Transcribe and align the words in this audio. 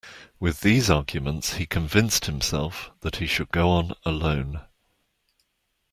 With 0.39 0.61
these 0.61 0.89
arguments 0.89 1.57
he 1.57 1.67
convinced 1.67 2.25
himself 2.25 2.89
that 3.01 3.17
he 3.17 3.27
should 3.27 3.49
go 3.51 3.69
on 3.69 3.93
alone. 4.03 4.63